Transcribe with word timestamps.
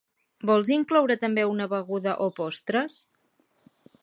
Vols 0.49 0.71
incloure 0.75 1.17
també 1.25 1.45
una 1.51 1.69
beguda 1.75 2.17
o 2.29 2.31
postres? 2.41 3.01